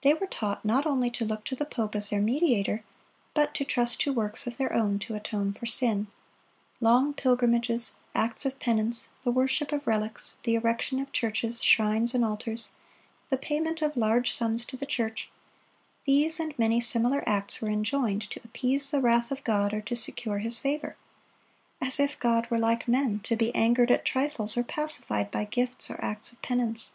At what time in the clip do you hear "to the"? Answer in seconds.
1.44-1.66, 14.64-14.86